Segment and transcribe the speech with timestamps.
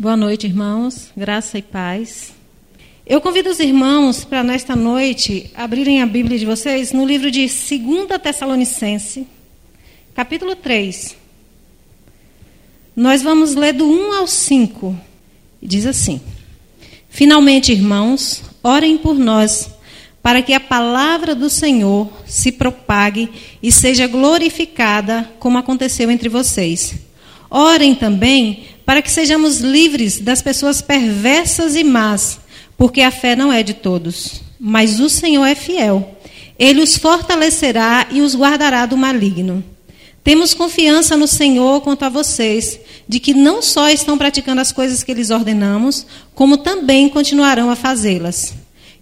[0.00, 1.10] Boa noite, irmãos.
[1.14, 2.32] Graça e paz.
[3.06, 7.40] Eu convido os irmãos para nesta noite abrirem a Bíblia de vocês no livro de
[7.40, 9.26] 2 Tessalonicense,
[10.14, 11.14] capítulo 3.
[12.96, 14.98] Nós vamos ler do 1 ao 5.
[15.60, 16.18] E diz assim:
[17.10, 19.68] Finalmente, irmãos, orem por nós,
[20.22, 23.28] para que a palavra do Senhor se propague
[23.62, 26.94] e seja glorificada, como aconteceu entre vocês.
[27.50, 32.40] Orem também para que sejamos livres das pessoas perversas e más,
[32.76, 36.18] porque a fé não é de todos, mas o Senhor é fiel.
[36.58, 39.62] Ele os fortalecerá e os guardará do maligno.
[40.24, 45.04] Temos confiança no Senhor quanto a vocês, de que não só estão praticando as coisas
[45.04, 46.04] que lhes ordenamos,
[46.34, 48.54] como também continuarão a fazê-las.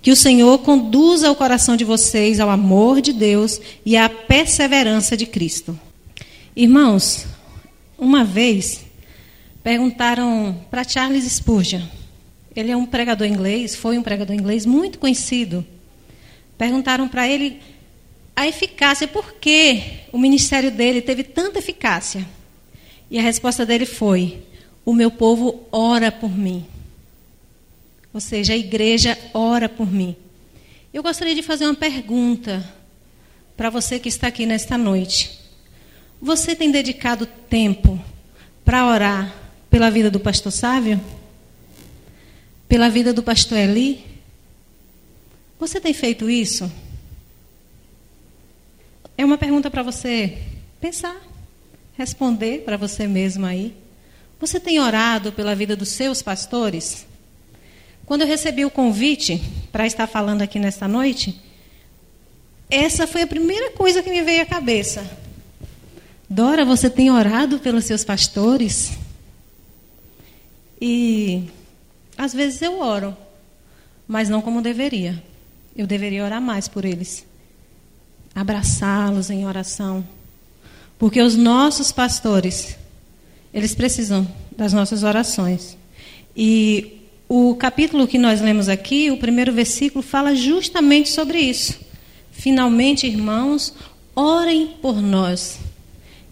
[0.02, 5.16] Que o Senhor conduza o coração de vocês ao amor de Deus e à perseverança
[5.16, 5.80] de Cristo.
[6.55, 7.25] Irmãos,
[7.98, 8.86] uma vez
[9.68, 11.82] perguntaram para Charles Spurgeon.
[12.56, 15.62] Ele é um pregador inglês, foi um pregador inglês muito conhecido.
[16.56, 17.60] Perguntaram para ele
[18.34, 22.27] a eficácia, por que o ministério dele teve tanta eficácia?
[23.10, 24.42] E a resposta dele foi:
[24.86, 26.64] O meu povo ora por mim.
[28.14, 30.16] Ou seja, a igreja ora por mim.
[30.94, 32.64] Eu gostaria de fazer uma pergunta
[33.55, 35.38] para você que está aqui nesta noite.
[36.22, 38.03] Você tem dedicado tempo
[38.64, 41.00] para orar pela vida do pastor Sávio?
[42.69, 44.05] Pela vida do pastor Eli?
[45.58, 46.70] Você tem feito isso?
[49.16, 50.38] É uma pergunta para você
[50.80, 51.16] pensar,
[51.97, 53.75] responder para você mesmo aí.
[54.41, 57.05] Você tem orado pela vida dos seus pastores?
[58.06, 61.41] Quando eu recebi o convite para estar falando aqui nesta noite,
[62.70, 65.05] essa foi a primeira coisa que me veio à cabeça.
[66.30, 68.92] Dora, você tem orado pelos seus pastores?
[70.81, 71.45] E
[72.17, 73.17] às vezes eu oro,
[74.07, 75.23] mas não como deveria.
[75.77, 77.25] Eu deveria orar mais por eles.
[78.34, 80.05] Abraçá-los em oração.
[80.99, 82.77] Porque os nossos pastores,
[83.55, 85.77] eles precisam das nossas orações.
[86.37, 91.78] E o capítulo que nós lemos aqui, o primeiro versículo, fala justamente sobre isso.
[92.33, 93.75] Finalmente, irmãos,
[94.15, 95.59] orem por nós.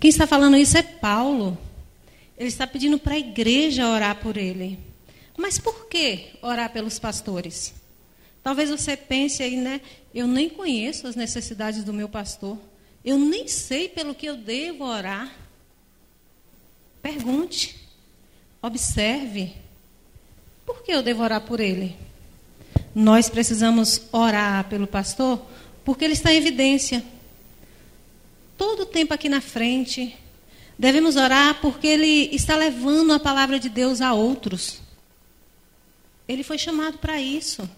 [0.00, 1.56] Quem está falando isso é Paulo.
[2.38, 4.78] Ele está pedindo para a igreja orar por ele.
[5.36, 7.74] Mas por que orar pelos pastores?
[8.42, 9.80] Talvez você pense aí, né?
[10.14, 12.58] Eu nem conheço as necessidades do meu pastor.
[13.04, 15.34] Eu nem sei pelo que eu devo orar.
[17.02, 17.76] Pergunte.
[18.62, 19.54] Observe.
[20.64, 21.96] Por que eu devo orar por ele?
[22.94, 25.44] Nós precisamos orar pelo pastor
[25.84, 27.04] porque ele está em evidência.
[28.56, 30.16] Todo o tempo aqui na frente,
[30.78, 34.80] Devemos orar porque ele está levando a palavra de Deus a outros.
[36.28, 37.68] Ele foi chamado para isso.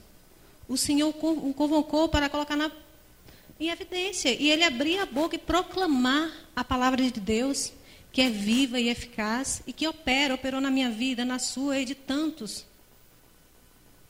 [0.69, 2.71] O Senhor o convocou para colocar na,
[3.61, 4.31] em evidência.
[4.31, 7.73] E ele abrir a boca e proclamar a palavra de Deus,
[8.13, 11.85] que é viva e eficaz, e que opera, operou na minha vida, na sua e
[11.85, 12.67] de tantos.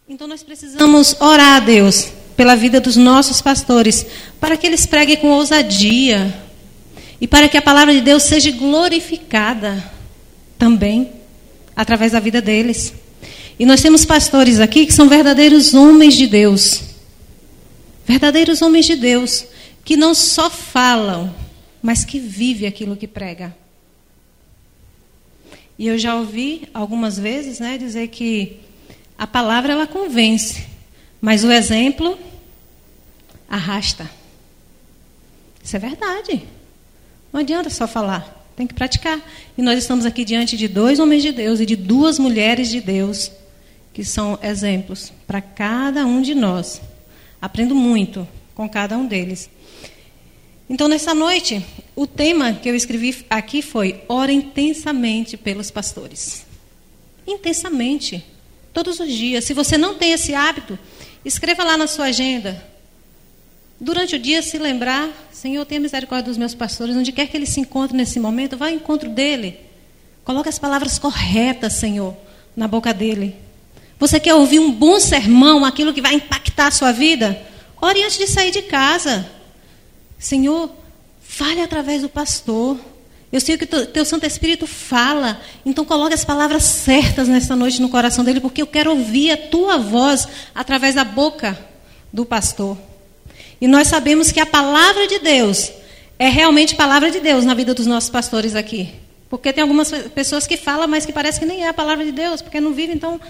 [0.08, 4.06] Então nós precisamos orar a Deus pela vida dos nossos pastores,
[4.40, 6.47] para que eles preguem com ousadia,
[7.20, 9.82] e para que a palavra de Deus seja glorificada
[10.58, 11.12] também
[11.74, 12.92] através da vida deles.
[13.58, 16.82] E nós temos pastores aqui que são verdadeiros homens de Deus.
[18.06, 19.44] Verdadeiros homens de Deus,
[19.84, 21.34] que não só falam,
[21.82, 23.54] mas que vivem aquilo que prega.
[25.78, 28.58] E eu já ouvi algumas vezes, né, dizer que
[29.16, 30.64] a palavra ela convence,
[31.20, 32.18] mas o exemplo
[33.48, 34.08] arrasta.
[35.62, 36.42] Isso é verdade.
[37.32, 39.20] Não adianta só falar, tem que praticar.
[39.56, 42.80] E nós estamos aqui diante de dois homens de Deus e de duas mulheres de
[42.80, 43.30] Deus,
[43.92, 46.80] que são exemplos para cada um de nós.
[47.40, 49.48] Aprendo muito com cada um deles.
[50.70, 51.64] Então, nessa noite,
[51.96, 56.44] o tema que eu escrevi aqui foi: ora intensamente pelos pastores.
[57.26, 58.24] Intensamente,
[58.72, 59.44] todos os dias.
[59.44, 60.78] Se você não tem esse hábito,
[61.24, 62.62] escreva lá na sua agenda.
[63.80, 67.46] Durante o dia, se lembrar, Senhor, tenha misericórdia dos meus pastores, onde quer que ele
[67.46, 69.60] se encontre nesse momento, vá ao encontro dele.
[70.24, 72.16] Coloque as palavras corretas, Senhor,
[72.56, 73.36] na boca dele.
[73.98, 77.40] Você quer ouvir um bom sermão, aquilo que vai impactar a sua vida?
[77.80, 79.30] Ore antes de sair de casa.
[80.18, 80.70] Senhor,
[81.20, 82.78] fale através do pastor.
[83.30, 87.80] Eu sei que o teu Santo Espírito fala, então coloque as palavras certas nessa noite
[87.80, 91.56] no coração dele, porque eu quero ouvir a tua voz através da boca
[92.12, 92.87] do pastor.
[93.60, 95.72] E nós sabemos que a palavra de Deus
[96.18, 98.92] é realmente palavra de Deus na vida dos nossos pastores aqui.
[99.28, 102.12] Porque tem algumas pessoas que falam, mas que parece que nem é a palavra de
[102.12, 103.20] Deus, porque não vive, então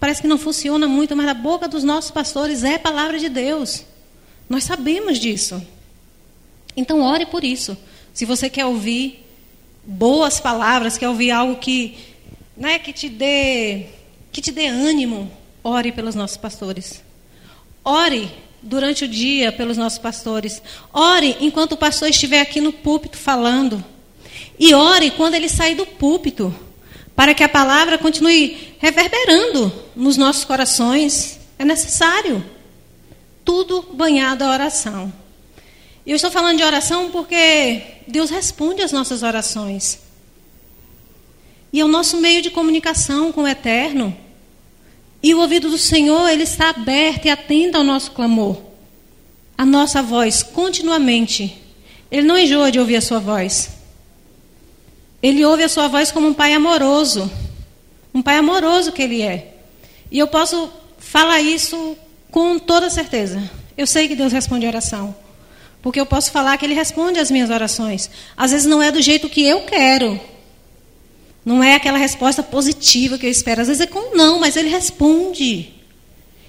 [0.00, 3.84] parece que não funciona muito, mas a boca dos nossos pastores é palavra de Deus.
[4.48, 5.62] Nós sabemos disso.
[6.76, 7.76] Então ore por isso.
[8.12, 9.24] Se você quer ouvir
[9.84, 11.96] boas palavras, quer ouvir algo que,
[12.56, 13.86] né, que te dê
[14.32, 15.30] que te dê ânimo,
[15.64, 17.02] ore pelos nossos pastores.
[17.82, 18.30] Ore
[18.62, 20.62] durante o dia pelos nossos pastores.
[20.92, 23.84] Ore enquanto o pastor estiver aqui no púlpito falando.
[24.58, 26.54] E ore quando ele sair do púlpito,
[27.14, 31.38] para que a palavra continue reverberando nos nossos corações.
[31.58, 32.44] É necessário.
[33.44, 35.12] Tudo banhado a oração.
[36.06, 40.00] Eu estou falando de oração porque Deus responde às nossas orações.
[41.72, 44.16] E é o nosso meio de comunicação com o Eterno.
[45.22, 48.56] E o ouvido do Senhor, ele está aberto e atento ao nosso clamor.
[49.56, 51.56] A nossa voz continuamente.
[52.10, 53.70] Ele não enjoa de ouvir a sua voz.
[55.22, 57.30] Ele ouve a sua voz como um pai amoroso.
[58.14, 59.54] Um pai amoroso que ele é.
[60.10, 61.96] E eu posso falar isso
[62.30, 63.42] com toda certeza.
[63.76, 65.14] Eu sei que Deus responde oração.
[65.82, 68.10] Porque eu posso falar que ele responde às minhas orações.
[68.36, 70.20] Às vezes não é do jeito que eu quero.
[71.46, 73.60] Não é aquela resposta positiva que eu espero.
[73.60, 75.72] Às vezes é com não, mas ele responde.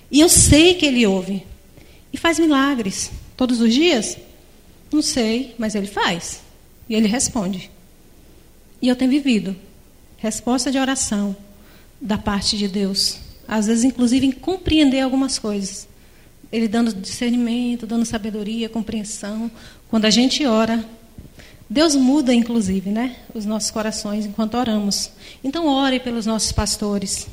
[0.09, 1.45] E eu sei que ele ouve.
[2.11, 3.11] E faz milagres.
[3.37, 4.17] Todos os dias?
[4.91, 6.41] Não sei, mas ele faz.
[6.89, 7.69] E ele responde.
[8.81, 9.55] E eu tenho vivido
[10.17, 11.37] resposta de oração
[12.01, 13.19] da parte de Deus.
[13.47, 15.87] Às vezes, inclusive, em compreender algumas coisas.
[16.51, 19.51] Ele dando discernimento, dando sabedoria, compreensão.
[19.89, 20.83] Quando a gente ora,
[21.69, 25.11] Deus muda, inclusive, né, os nossos corações enquanto oramos.
[25.43, 27.27] Então, ore pelos nossos pastores.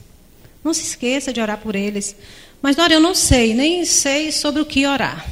[0.63, 2.17] Não se esqueça de orar por eles.
[2.61, 5.25] Mas, Dora, eu não sei, nem sei sobre o que orar.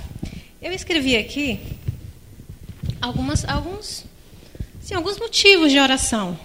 [0.60, 1.58] Eu escrevi aqui
[3.00, 4.04] algumas, alguns,
[4.80, 6.38] sim, alguns motivos de oração.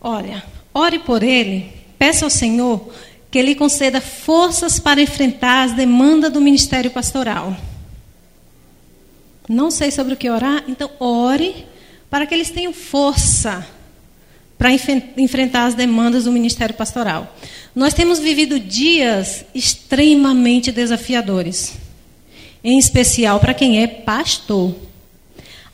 [0.00, 2.92] Olha, ore por ele, peça ao Senhor
[3.30, 7.56] que ele conceda forças para enfrentar as demandas do ministério pastoral.
[9.52, 11.66] Não sei sobre o que orar, então ore
[12.08, 13.66] para que eles tenham força
[14.56, 17.36] para enfrentar as demandas do ministério pastoral.
[17.74, 21.74] Nós temos vivido dias extremamente desafiadores,
[22.64, 24.74] em especial para quem é pastor.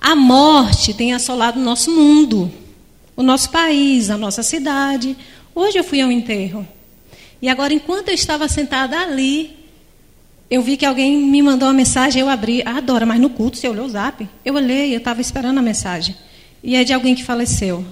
[0.00, 2.50] A morte tem assolado o nosso mundo,
[3.14, 5.16] o nosso país, a nossa cidade.
[5.54, 6.66] Hoje eu fui ao enterro.
[7.40, 9.57] E agora, enquanto eu estava sentada ali,
[10.50, 12.62] eu vi que alguém me mandou uma mensagem, eu abri.
[12.65, 14.27] Ah, Dora, mas no culto você olhou o zap?
[14.45, 16.17] Eu olhei, eu estava esperando a mensagem.
[16.62, 17.85] E é de alguém que faleceu.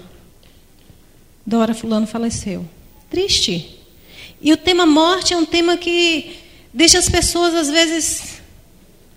[1.44, 2.66] Dora, fulano faleceu.
[3.10, 3.78] Triste.
[4.40, 6.38] E o tema morte é um tema que
[6.72, 8.40] deixa as pessoas, às vezes,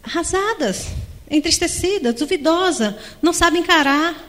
[0.03, 0.87] arrasadas,
[1.31, 4.27] entristecidas, duvidosas, não sabem encarar.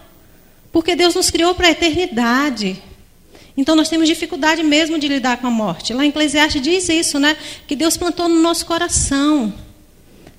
[0.71, 2.81] Porque Deus nos criou para a eternidade.
[3.61, 5.93] Então nós temos dificuldade mesmo de lidar com a morte.
[5.93, 7.37] Lá em Eclesiastes diz isso, né?
[7.67, 9.53] Que Deus plantou no nosso coração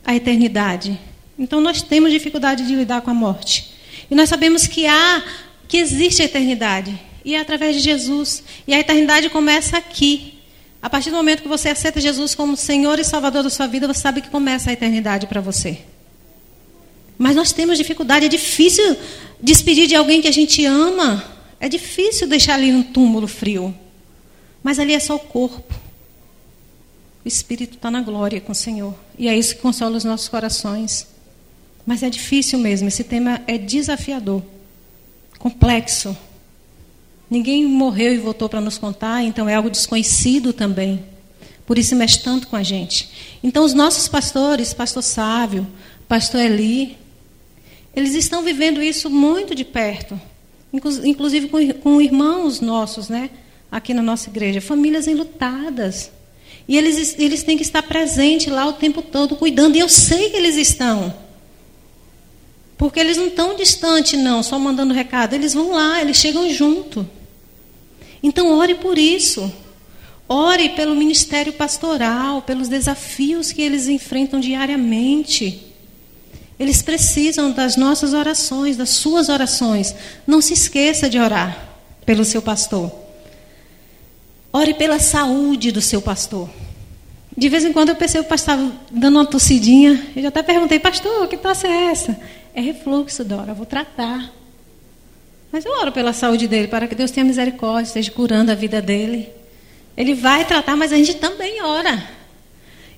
[0.04, 1.00] a eternidade.
[1.38, 3.76] Então nós temos dificuldade de lidar com a morte.
[4.10, 5.24] E nós sabemos que há,
[5.68, 7.00] que existe a eternidade.
[7.24, 8.44] E é através de Jesus.
[8.68, 10.40] E a eternidade começa aqui.
[10.82, 13.86] A partir do momento que você aceita Jesus como Senhor e Salvador da sua vida,
[13.86, 15.78] você sabe que começa a eternidade para você.
[17.20, 18.98] Mas nós temos dificuldade, é difícil
[19.40, 21.40] despedir de alguém que a gente ama.
[21.62, 23.74] É difícil deixar ali um túmulo frio.
[24.64, 25.76] Mas ali é só o corpo.
[27.24, 28.96] O espírito está na glória com o Senhor.
[29.16, 31.06] E é isso que consola os nossos corações.
[31.86, 32.88] Mas é difícil mesmo.
[32.88, 34.42] Esse tema é desafiador,
[35.38, 36.18] complexo.
[37.30, 41.06] Ninguém morreu e voltou para nos contar, então é algo desconhecido também.
[41.66, 43.38] Por isso mexe tanto com a gente.
[43.44, 45.66] Então, os nossos pastores, pastor Sávio,
[46.08, 46.98] pastor Eli,
[47.96, 50.20] eles estão vivendo isso muito de perto
[50.74, 53.30] inclusive com, com irmãos nossos, né?
[53.72, 56.12] Aqui na nossa igreja, famílias enlutadas.
[56.68, 59.76] E eles, eles têm que estar presentes lá o tempo todo, cuidando.
[59.76, 61.14] E eu sei que eles estão.
[62.78, 65.34] Porque eles não estão distantes, não, só mandando recado.
[65.34, 67.08] Eles vão lá, eles chegam junto.
[68.24, 69.52] Então, ore por isso.
[70.28, 75.71] Ore pelo ministério pastoral, pelos desafios que eles enfrentam diariamente.
[76.62, 79.96] Eles precisam das nossas orações, das suas orações.
[80.28, 81.58] Não se esqueça de orar
[82.06, 82.92] pelo seu pastor.
[84.54, 86.48] Ore pela saúde do seu pastor.
[87.36, 88.60] De vez em quando eu percebo o pastor
[88.92, 90.10] dando uma tossidinha.
[90.16, 92.16] Eu já até perguntei, pastor, que tosse é essa?
[92.54, 94.32] É refluxo, Dora, vou tratar.
[95.52, 98.80] Mas eu oro pela saúde dele, para que Deus tenha misericórdia, esteja curando a vida
[98.80, 99.30] dele.
[99.98, 102.22] Ele vai tratar, mas a gente também ora.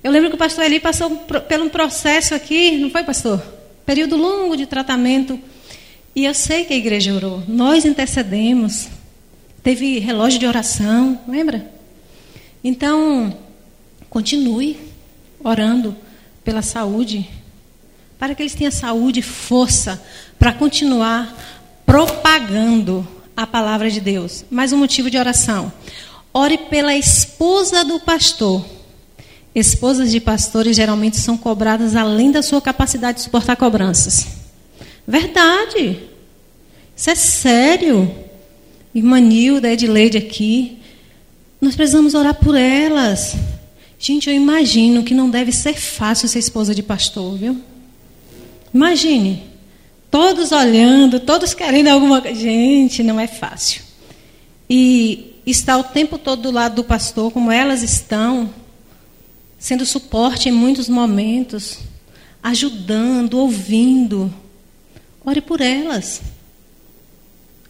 [0.02, 3.53] Eu lembro que o pastor Eli passou por um processo aqui, não foi, pastor?
[3.84, 5.38] Período longo de tratamento.
[6.14, 7.42] E eu sei que a igreja orou.
[7.48, 8.88] Nós intercedemos.
[9.62, 11.70] Teve relógio de oração, lembra?
[12.62, 13.36] Então,
[14.08, 14.78] continue
[15.42, 15.96] orando
[16.42, 17.28] pela saúde,
[18.18, 20.02] para que eles tenham saúde e força
[20.38, 21.34] para continuar
[21.84, 24.44] propagando a palavra de Deus.
[24.50, 25.72] Mais um motivo de oração.
[26.32, 28.64] Ore pela esposa do pastor.
[29.54, 34.26] Esposas de pastores geralmente são cobradas além da sua capacidade de suportar cobranças.
[35.06, 36.00] Verdade.
[36.96, 38.12] Isso é sério.
[38.94, 40.78] Irmã Nilda, Edileide aqui.
[41.60, 43.36] Nós precisamos orar por elas.
[43.98, 47.60] Gente, eu imagino que não deve ser fácil ser esposa de pastor, viu?
[48.72, 49.42] Imagine.
[50.10, 52.38] Todos olhando, todos querendo alguma coisa.
[52.38, 53.82] Gente, não é fácil.
[54.68, 58.50] E estar o tempo todo do lado do pastor, como elas estão,
[59.64, 61.78] sendo suporte em muitos momentos,
[62.42, 64.30] ajudando, ouvindo.
[65.24, 66.20] Ore por elas.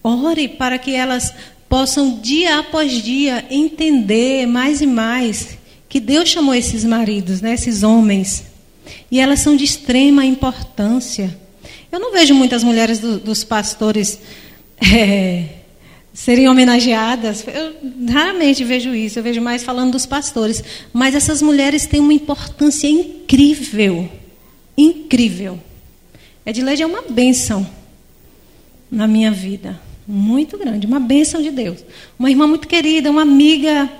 [0.02, 1.32] Ore para que elas
[1.68, 5.56] possam, dia após dia, entender mais e mais
[5.88, 8.42] que Deus chamou esses maridos, né, esses homens.
[9.08, 11.38] E elas são de extrema importância.
[11.92, 14.18] Eu não vejo muitas mulheres do, dos pastores.
[14.92, 15.46] É,
[16.14, 17.44] serem homenageadas.
[17.46, 17.74] Eu
[18.10, 20.62] raramente vejo isso, eu vejo mais falando dos pastores.
[20.92, 24.08] Mas essas mulheres têm uma importância incrível.
[24.78, 25.58] Incrível.
[26.46, 27.66] Edileide é uma bênção
[28.88, 29.78] na minha vida.
[30.06, 31.84] Muito grande, uma bênção de Deus.
[32.16, 33.90] Uma irmã muito querida, uma amiga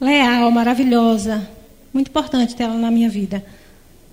[0.00, 1.46] leal, maravilhosa.
[1.92, 3.44] Muito importante ter ela na minha vida.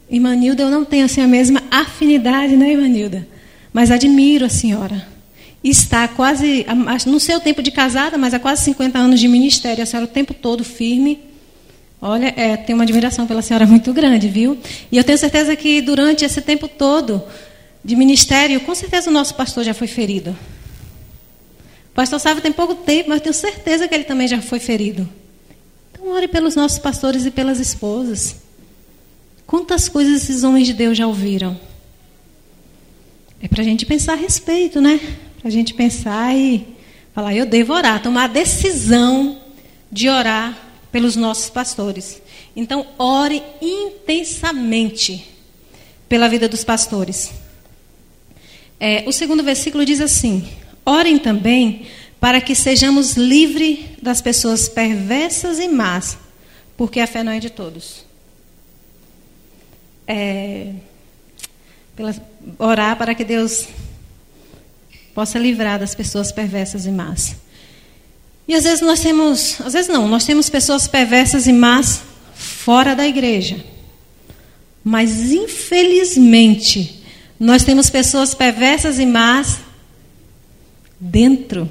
[0.09, 3.27] Irmã Nilda, eu não tenho assim a mesma afinidade, né, Irmã Nilda?
[3.71, 5.16] Mas admiro a senhora
[5.69, 6.65] está quase,
[7.05, 10.11] no seu tempo de casada, mas há quase 50 anos de ministério, a senhora o
[10.11, 11.19] tempo todo firme.
[12.01, 14.57] Olha, é, tenho uma admiração pela senhora muito grande, viu?
[14.91, 17.23] E eu tenho certeza que durante esse tempo todo
[17.83, 20.37] de ministério, com certeza o nosso pastor já foi ferido.
[21.91, 25.07] O pastor Sávio tem pouco tempo, mas tenho certeza que ele também já foi ferido.
[25.91, 28.35] Então, ore pelos nossos pastores e pelas esposas.
[29.47, 31.59] Quantas coisas esses homens de Deus já ouviram?
[33.41, 34.99] É para a gente pensar a respeito, né?
[35.39, 36.67] Para a gente pensar e
[37.13, 39.39] falar, eu devo orar, tomar a decisão
[39.91, 40.57] de orar
[40.91, 42.21] pelos nossos pastores.
[42.55, 45.25] Então, ore intensamente
[46.09, 47.31] pela vida dos pastores.
[48.79, 50.47] É, o segundo versículo diz assim:
[50.85, 51.87] Orem também
[52.19, 56.17] para que sejamos livres das pessoas perversas e más,
[56.75, 58.05] porque a fé não é de todos.
[60.07, 60.73] É,
[61.95, 62.15] pela,
[62.57, 63.67] orar para que Deus
[65.17, 67.37] possa livrar das pessoas perversas e más.
[68.47, 72.03] E às vezes nós temos, às vezes não, nós temos pessoas perversas e más
[72.35, 73.65] fora da igreja.
[74.83, 77.01] Mas infelizmente,
[77.39, 79.57] nós temos pessoas perversas e más
[80.99, 81.67] dentro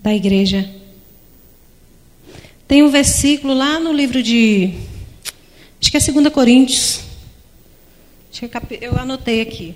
[0.00, 0.70] da igreja.
[2.68, 4.72] Tem um versículo lá no livro de.
[5.80, 7.00] Acho que é 2 Coríntios.
[8.30, 8.48] Que
[8.80, 9.74] eu anotei aqui.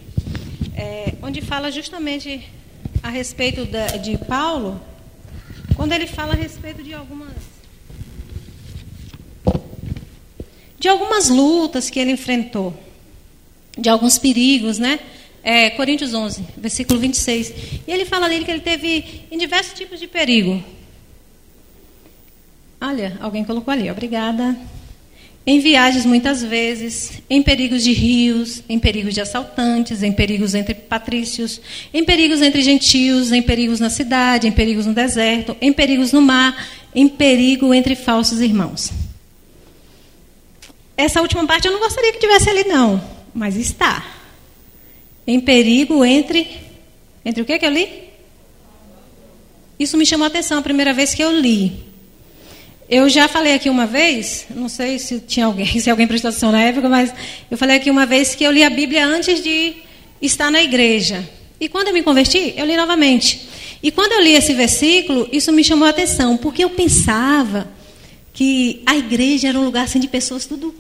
[0.77, 2.47] É, onde fala justamente
[3.03, 3.67] a respeito
[4.03, 4.81] de Paulo,
[5.77, 7.33] quando ele fala a respeito de algumas
[10.79, 12.73] de algumas lutas que ele enfrentou,
[13.77, 15.01] de alguns perigos, né?
[15.43, 17.51] É, Coríntios 11, versículo 26.
[17.87, 20.63] E ele fala nele que ele teve em diversos tipos de perigo.
[22.81, 24.57] Olha, alguém colocou ali, obrigada
[25.49, 30.75] em viagens muitas vezes, em perigos de rios, em perigos de assaltantes, em perigos entre
[30.75, 31.59] patrícios,
[31.91, 36.21] em perigos entre gentios, em perigos na cidade, em perigos no deserto, em perigos no
[36.21, 38.93] mar, em perigo entre falsos irmãos.
[40.95, 43.03] Essa última parte eu não gostaria que tivesse ali não,
[43.33, 44.05] mas está.
[45.27, 46.47] Em perigo entre
[47.25, 47.89] entre o que que eu li?
[49.79, 51.88] Isso me chamou a atenção a primeira vez que eu li.
[52.89, 56.51] Eu já falei aqui uma vez, não sei se tinha alguém, se alguém prestou atenção
[56.51, 57.13] na época, mas
[57.51, 59.75] eu falei aqui uma vez que eu li a Bíblia antes de
[60.23, 61.29] estar na igreja.
[61.61, 63.47] E quando eu me converti, eu li novamente.
[63.83, 67.69] E quando eu li esse versículo, isso me chamou a atenção, porque eu pensava
[68.33, 70.75] que a igreja era um lugar assim de pessoas tudo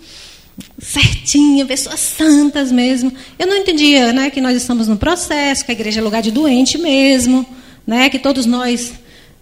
[0.78, 3.12] certinha, pessoas santas mesmo.
[3.38, 6.30] Eu não entendia, né, que nós estamos no processo, que a igreja é lugar de
[6.30, 7.46] doente mesmo,
[7.86, 8.94] né, que todos nós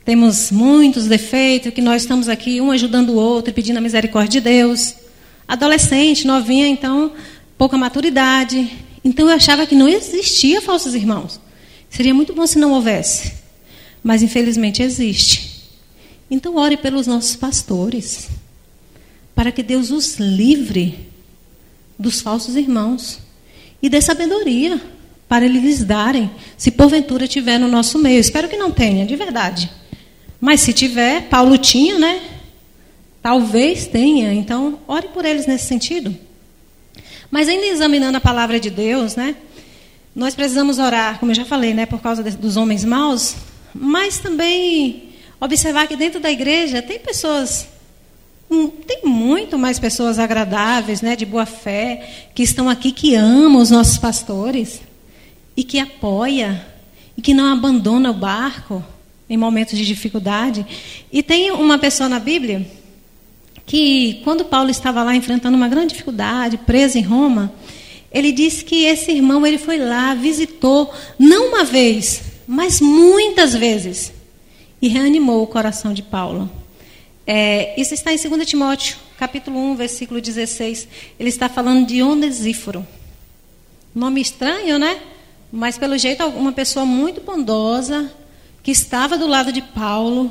[0.07, 4.45] temos muitos defeitos, que nós estamos aqui um ajudando o outro, pedindo a misericórdia de
[4.49, 4.95] Deus.
[5.49, 7.11] Adolescente, novinha, então,
[7.59, 8.71] pouca maturidade.
[9.05, 11.41] Então eu achava que não existia falsos irmãos.
[11.91, 13.33] Seria muito bom se não houvesse.
[14.01, 15.65] Mas infelizmente existe.
[16.31, 18.29] Então ore pelos nossos pastores.
[19.35, 21.01] Para que Deus os livre
[21.99, 23.19] dos falsos irmãos.
[23.83, 24.81] E dê sabedoria
[25.29, 28.21] para eles darem, se porventura tiver no nosso meio.
[28.21, 29.69] Espero que não tenha, de verdade.
[30.41, 32.23] Mas se tiver, Paulo tinha, né?
[33.23, 34.33] Talvez tenha.
[34.33, 36.17] Então, ore por eles nesse sentido.
[37.31, 39.35] Mas ainda examinando a palavra de Deus, né?
[40.15, 43.37] Nós precisamos orar, como eu já falei, né, por causa dos homens maus,
[43.75, 47.69] mas também observar que dentro da igreja tem pessoas
[48.51, 53.61] hum, tem muito mais pessoas agradáveis, né, de boa fé, que estão aqui que amam
[53.61, 54.81] os nossos pastores
[55.55, 56.67] e que apoia
[57.15, 58.83] e que não abandona o barco
[59.29, 60.67] em momentos de dificuldade.
[61.13, 62.67] E tem uma pessoa na Bíblia
[63.65, 67.53] que quando Paulo estava lá enfrentando uma grande dificuldade, preso em Roma,
[68.13, 74.13] ele disse que esse irmão ele foi lá, visitou, não uma vez, mas muitas vezes,
[74.81, 76.49] e reanimou o coração de Paulo.
[77.27, 80.87] É, isso está em 2 Timóteo, capítulo 1, versículo 16.
[81.19, 82.87] Ele está falando de Onesíforo.
[83.93, 85.01] Nome estranho, né?
[85.51, 88.13] Mas, pelo jeito, uma pessoa muito bondosa,
[88.67, 90.29] que estava do lado de Paulo,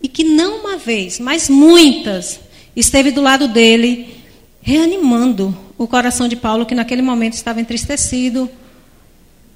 [0.00, 2.38] e que não uma vez, mas muitas,
[2.76, 4.14] esteve do lado dele,
[4.62, 8.48] reanimando o coração de Paulo, que naquele momento estava entristecido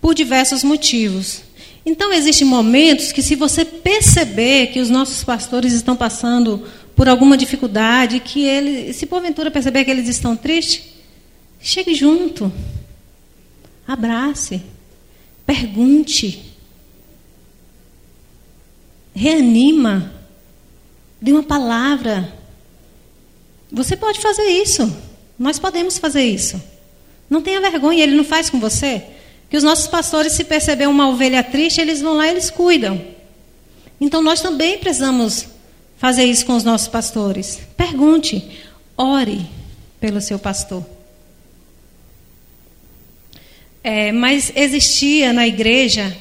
[0.01, 1.43] por diversos motivos.
[1.87, 7.37] Então, existem momentos que, se você perceber que os nossos pastores estão passando por alguma
[7.37, 10.83] dificuldade, que eles, se porventura perceber que eles estão tristes,
[11.61, 12.53] chegue junto,
[13.87, 14.61] abrace,
[15.47, 16.48] pergunte,
[19.19, 20.13] reanima,
[21.21, 22.33] dê uma palavra.
[23.71, 24.97] Você pode fazer isso.
[25.37, 26.63] Nós podemos fazer isso.
[27.29, 29.03] Não tenha vergonha, ele não faz com você.
[29.51, 33.01] Que os nossos pastores, se perceber uma ovelha triste, eles vão lá e eles cuidam.
[34.01, 35.49] Então nós também precisamos
[35.97, 37.59] fazer isso com os nossos pastores.
[37.77, 38.49] Pergunte,
[38.97, 39.47] ore
[40.01, 40.85] pelo seu pastor.
[43.83, 46.17] É, mas existia na igreja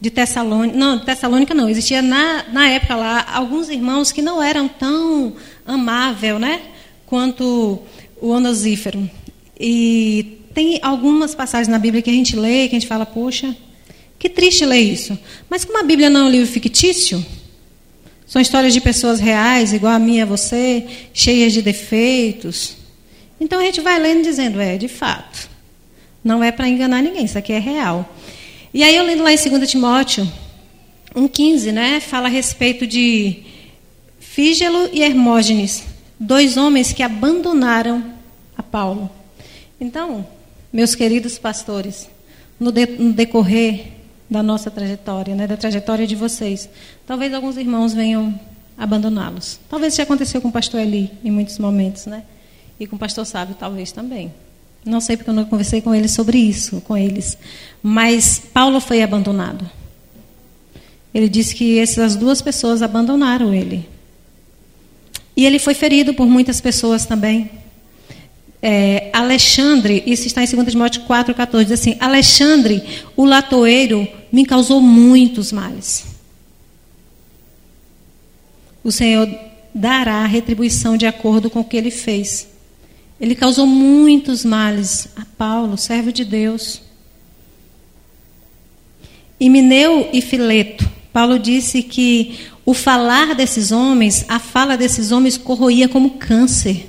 [0.00, 4.66] de Tessalônica, não, Tessalônica não, existia na, na época lá alguns irmãos que não eram
[4.66, 5.34] tão
[5.66, 6.62] amável, né,
[7.06, 7.80] quanto
[8.20, 9.08] o onosífero.
[9.58, 13.54] E tem algumas passagens na Bíblia que a gente lê, que a gente fala, poxa,
[14.18, 15.18] que triste ler isso.
[15.48, 17.24] Mas como a Bíblia não é um livro fictício,
[18.26, 22.76] são histórias de pessoas reais, igual a minha, a você, cheias de defeitos.
[23.40, 25.50] Então a gente vai lendo dizendo, é, de fato,
[26.22, 28.14] não é para enganar ninguém, isso aqui é real.
[28.72, 30.30] E aí eu lendo lá em 2 Timóteo
[31.14, 33.42] 1,15, né, fala a respeito de
[34.20, 35.84] Fígelo e Hermógenes,
[36.20, 38.14] dois homens que abandonaram
[38.56, 39.10] a Paulo.
[39.80, 40.24] Então,
[40.72, 42.08] meus queridos pastores,
[42.60, 43.88] no, de, no decorrer
[44.30, 46.68] da nossa trajetória, né, da trajetória de vocês,
[47.04, 48.38] talvez alguns irmãos venham
[48.78, 49.58] abandoná-los.
[49.68, 52.22] Talvez isso aconteceu com o pastor Eli em muitos momentos, né?
[52.78, 54.32] E com o pastor Sábio talvez também.
[54.84, 57.36] Não sei porque eu não conversei com eles sobre isso, com eles.
[57.82, 59.68] Mas Paulo foi abandonado.
[61.12, 63.88] Ele disse que essas duas pessoas abandonaram ele.
[65.36, 67.50] E ele foi ferido por muitas pessoas também.
[68.62, 72.82] É, Alexandre, isso está em 2 Timóteo 4,14, diz assim: Alexandre,
[73.16, 76.04] o latoeiro, me causou muitos males.
[78.84, 79.28] O Senhor
[79.74, 82.48] dará retribuição de acordo com o que ele fez.
[83.20, 86.80] Ele causou muitos males a Paulo, servo de Deus.
[89.38, 95.36] E Mineu e Fileto, Paulo disse que o falar desses homens, a fala desses homens
[95.36, 96.88] corroía como câncer.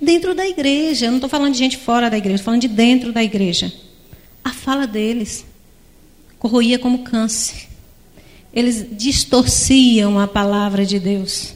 [0.00, 2.68] Dentro da igreja, eu não estou falando de gente fora da igreja, estou falando de
[2.68, 3.72] dentro da igreja.
[4.44, 5.44] A fala deles
[6.38, 7.68] corroía como câncer.
[8.52, 11.54] Eles distorciam a palavra de Deus.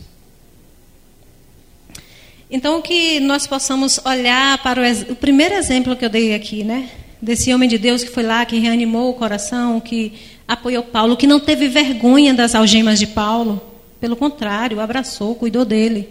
[2.50, 6.88] Então, que nós possamos olhar para o, o primeiro exemplo que eu dei aqui, né?
[7.20, 10.14] Desse homem de Deus que foi lá, que reanimou o coração, que
[10.46, 13.60] apoiou Paulo, que não teve vergonha das algemas de Paulo.
[14.00, 16.08] Pelo contrário, abraçou, cuidou dele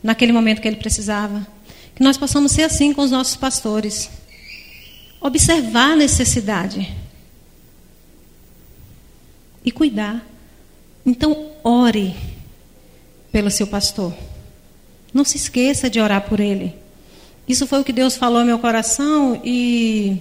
[0.00, 1.44] naquele momento que ele precisava.
[1.94, 4.08] Que nós possamos ser assim com os nossos pastores.
[5.20, 6.88] Observar a necessidade
[9.64, 10.24] e cuidar.
[11.04, 12.14] Então, ore
[13.32, 14.14] pelo seu pastor.
[15.12, 16.74] Não se esqueça de orar por ele.
[17.48, 20.18] Isso foi o que Deus falou ao meu coração e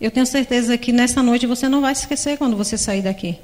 [0.00, 3.38] eu tenho certeza que nessa noite você não vai se esquecer quando você sair daqui.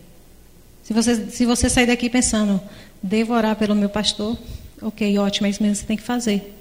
[0.82, 2.60] Se você, se você sair daqui pensando,
[3.02, 4.36] devo orar pelo meu pastor,
[4.80, 6.54] ok, ótimo, é isso mesmo que você tem que fazer.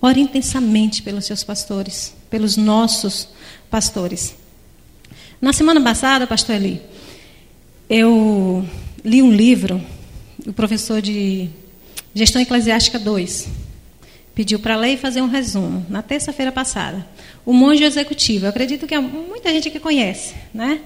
[0.00, 3.28] Ore intensamente pelos seus pastores, pelos nossos
[3.70, 4.34] pastores.
[5.40, 6.80] Na semana passada, pastor Eli,
[7.88, 8.66] eu
[9.04, 9.82] li um livro,
[10.46, 11.50] o professor de
[12.14, 13.48] Gestão Eclesiástica 2,
[14.34, 17.06] pediu para ler e fazer um resumo, na terça-feira passada.
[17.44, 18.46] O Monge Executivo.
[18.46, 20.80] Eu acredito que muita gente que conhece, né?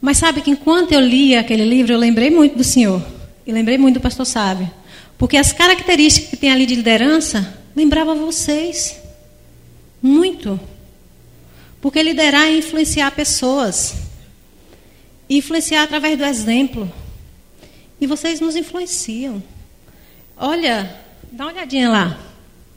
[0.00, 3.04] Mas sabe que enquanto eu lia aquele livro, eu lembrei muito do Senhor.
[3.46, 4.70] E lembrei muito do pastor Sábio.
[5.18, 8.98] Porque as características que tem ali de liderança, lembrava vocês.
[10.00, 10.58] Muito.
[11.80, 13.94] Porque liderar é influenciar pessoas.
[15.28, 16.90] influenciar através do exemplo.
[18.00, 19.42] E vocês nos influenciam.
[20.40, 20.96] Olha,
[21.30, 22.18] dá uma olhadinha lá.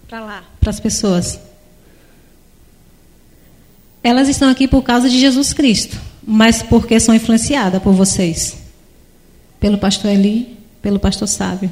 [0.08, 1.39] Para lá, para as pessoas.
[4.04, 8.58] Elas estão aqui por causa de Jesus Cristo mas porque são influenciadas por vocês.
[9.60, 11.71] Pelo pastor Eli, pelo pastor Sábio.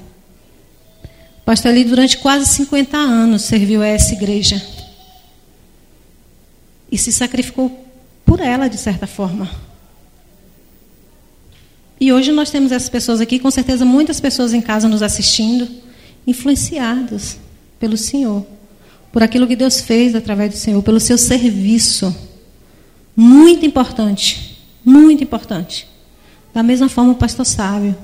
[1.39, 4.61] O pastor Eli, durante quase 50 anos, serviu a essa igreja.
[6.91, 7.85] E se sacrificou
[8.25, 9.49] por ela, de certa forma.
[12.01, 15.67] E hoje nós temos essas pessoas aqui, com certeza muitas pessoas em casa nos assistindo,
[16.25, 17.37] influenciadas
[17.79, 18.43] pelo Senhor,
[19.11, 22.13] por aquilo que Deus fez através do Senhor, pelo seu serviço.
[23.15, 24.57] Muito importante.
[24.83, 25.87] Muito importante.
[26.51, 27.95] Da mesma forma, o pastor sábio.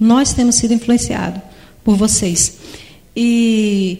[0.00, 1.42] Nós temos sido influenciados
[1.84, 2.56] por vocês.
[3.14, 3.98] E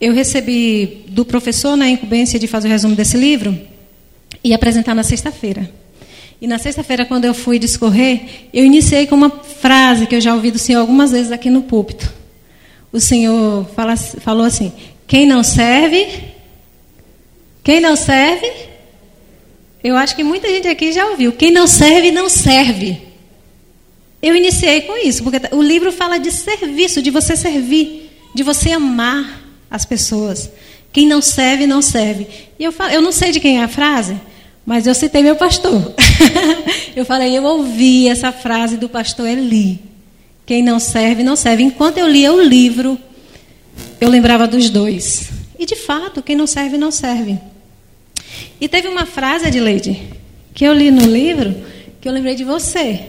[0.00, 3.54] eu recebi do professor na incumbência de fazer o resumo desse livro
[4.42, 5.83] e apresentar na sexta-feira.
[6.40, 10.34] E na sexta-feira, quando eu fui discorrer, eu iniciei com uma frase que eu já
[10.34, 12.12] ouvi do Senhor algumas vezes aqui no púlpito.
[12.92, 14.72] O Senhor fala, falou assim:
[15.06, 16.06] quem não serve,
[17.62, 18.50] quem não serve,
[19.82, 21.32] eu acho que muita gente aqui já ouviu.
[21.32, 23.02] Quem não serve, não serve.
[24.22, 28.72] Eu iniciei com isso, porque o livro fala de serviço, de você servir, de você
[28.72, 30.50] amar as pessoas.
[30.90, 32.26] Quem não serve, não serve.
[32.58, 34.16] E eu, falo, eu não sei de quem é a frase,
[34.64, 35.92] mas eu citei meu pastor.
[36.94, 39.80] eu falei, eu ouvi essa frase do pastor Eli.
[40.46, 41.62] Quem não serve, não serve.
[41.62, 42.98] Enquanto eu lia o livro,
[44.00, 45.30] eu lembrava dos dois.
[45.58, 47.38] E de fato, quem não serve, não serve.
[48.60, 50.00] E teve uma frase, Adelaide,
[50.52, 51.54] que eu li no livro,
[52.00, 53.08] que eu lembrei de você.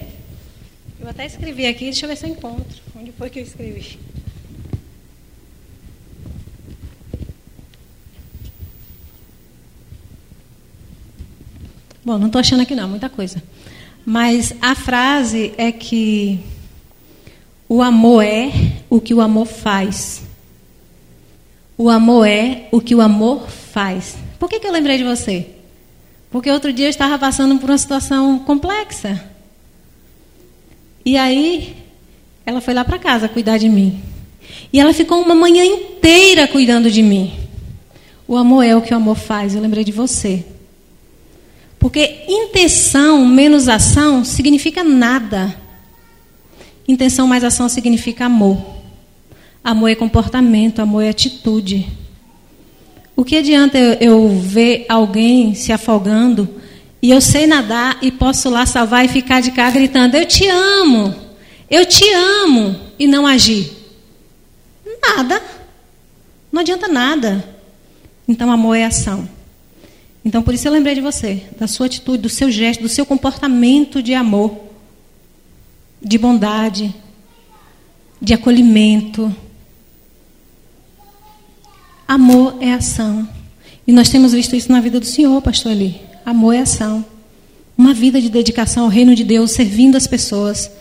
[1.00, 2.82] Eu até escrevi aqui, deixa eu ver se eu encontro.
[2.96, 4.00] Onde foi que eu escrevi?
[12.06, 13.42] Bom, não estou achando aqui não, muita coisa.
[14.06, 16.40] Mas a frase é que
[17.68, 18.52] o amor é
[18.88, 20.22] o que o amor faz.
[21.76, 24.16] O amor é o que o amor faz.
[24.38, 25.48] Por que, que eu lembrei de você?
[26.30, 29.24] Porque outro dia eu estava passando por uma situação complexa.
[31.04, 31.76] E aí,
[32.46, 34.00] ela foi lá para casa cuidar de mim.
[34.72, 37.34] E ela ficou uma manhã inteira cuidando de mim.
[38.28, 39.56] O amor é o que o amor faz.
[39.56, 40.46] Eu lembrei de você.
[41.86, 45.56] Porque intenção menos ação significa nada.
[46.88, 48.58] Intenção mais ação significa amor.
[49.64, 51.88] Amor é comportamento, amor é atitude.
[53.16, 56.50] O que adianta eu, ver alguém se afogando
[57.04, 60.48] e eu sei nadar e posso lá salvar e ficar de cá gritando: Eu te
[60.48, 61.14] amo,
[61.70, 63.72] eu te amo, e não agir?
[65.04, 65.40] Nada.
[66.52, 67.48] Não adianta nada.
[68.28, 69.35] Então, amor é ação.
[70.26, 73.06] Então, por isso eu lembrei de você, da sua atitude, do seu gesto, do seu
[73.06, 74.58] comportamento de amor,
[76.02, 76.94] de bondade,
[78.20, 79.34] de acolhimento.
[82.08, 83.30] Amor é ação.
[83.86, 86.02] E nós temos visto isso na vida do Senhor, pastor Ali.
[86.26, 87.06] Amor é ação.
[87.78, 90.72] Uma vida de dedicação ao reino de Deus, servindo as pessoas.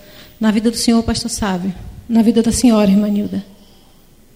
[0.40, 1.74] Na vida do Senhor, pastor Sábio.
[2.08, 3.44] Na vida da senhora, irmã Nilda.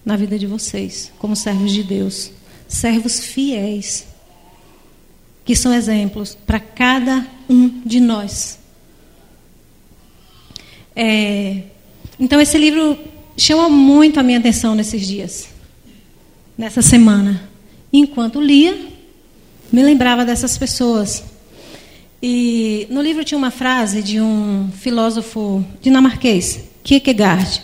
[0.05, 2.29] Na vida de vocês, como servos de Deus.
[2.67, 4.08] Servos fiéis.
[5.49, 8.59] Que são exemplos para cada um de nós.
[10.95, 11.63] É,
[12.19, 12.95] então, esse livro
[13.35, 15.49] chama muito a minha atenção nesses dias
[16.55, 17.49] nessa semana.
[17.91, 18.77] Enquanto lia,
[19.71, 21.23] me lembrava dessas pessoas.
[22.21, 27.59] E no livro tinha uma frase de um filósofo dinamarquês, Kierkegaard.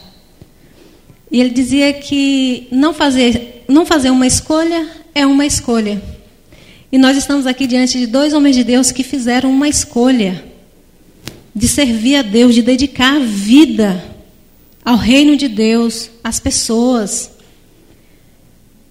[1.30, 6.15] E ele dizia que não fazer, não fazer uma escolha é uma escolha.
[6.96, 10.46] E nós estamos aqui diante de dois homens de Deus que fizeram uma escolha
[11.54, 14.02] de servir a Deus, de dedicar a vida
[14.82, 17.32] ao reino de Deus, às pessoas.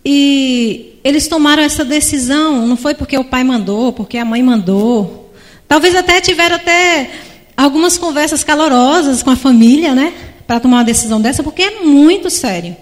[0.04, 5.32] E eles tomaram essa decisão, não foi porque o pai mandou, porque a mãe mandou.
[5.66, 7.10] Talvez até tiveram até
[7.56, 10.12] algumas conversas calorosas com a família, né?
[10.46, 12.76] Para tomar uma decisão dessa, porque é muito sério.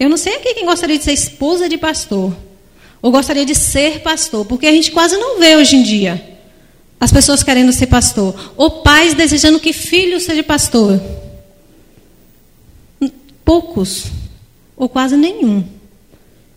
[0.00, 2.47] Eu não sei aqui quem gostaria de ser esposa de pastor.
[3.00, 6.38] Ou gostaria de ser pastor, porque a gente quase não vê hoje em dia
[7.00, 8.52] as pessoas querendo ser pastor.
[8.56, 11.00] Ou pais desejando que filho seja pastor.
[13.44, 14.06] Poucos
[14.76, 15.64] ou quase nenhum.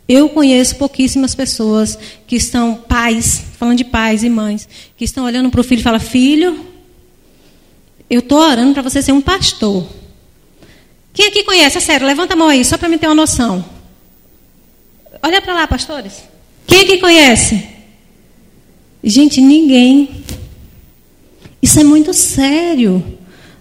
[0.07, 5.49] Eu conheço pouquíssimas pessoas que estão, pais, falando de pais e mães, que estão olhando
[5.49, 6.65] para o filho e falam: Filho,
[8.09, 9.85] eu estou orando para você ser um pastor.
[11.13, 11.77] Quem aqui conhece?
[11.77, 13.63] É sério, levanta a mão aí, só para me ter uma noção.
[15.23, 16.30] Olha para lá, pastores.
[16.71, 17.67] Quem aqui conhece?
[19.03, 20.23] Gente, ninguém.
[21.61, 23.03] Isso é muito sério.